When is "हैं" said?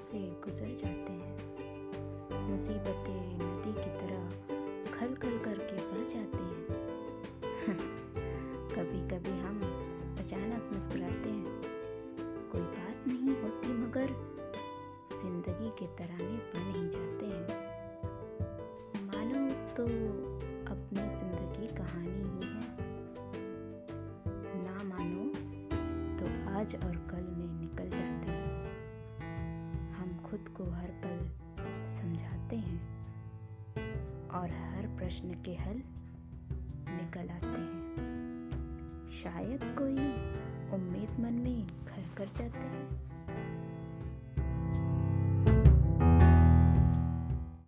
1.12-1.34, 6.44-6.66, 11.28-11.60, 17.26-17.46, 32.56-32.80, 37.60-37.80